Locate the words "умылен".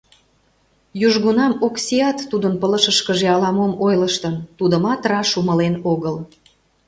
5.39-5.75